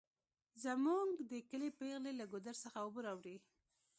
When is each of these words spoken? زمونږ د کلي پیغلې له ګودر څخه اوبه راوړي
زمونږ 0.63 1.09
د 1.31 1.33
کلي 1.49 1.69
پیغلې 1.79 2.11
له 2.19 2.25
ګودر 2.31 2.55
څخه 2.63 2.77
اوبه 2.85 3.01
راوړي 3.07 3.37